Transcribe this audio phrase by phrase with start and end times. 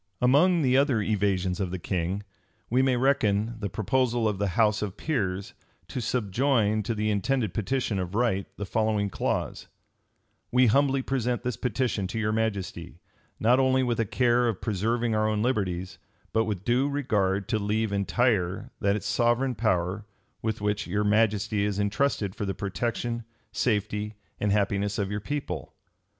[0.19, 2.23] Among the other evasions of the king,
[2.71, 5.53] we may reckon the proposal of the house of peers,
[5.89, 9.67] to subjoin to the intended petition of right the following clause:
[10.51, 12.99] "We humbly present this petition to your majesty,
[13.39, 15.99] not only with a care of preserving our own liberties,
[16.33, 20.07] but with due regard to leave entire that sovereign power
[20.41, 25.75] with which your majesty is intrusted for the protection, safety, and happiness of your people."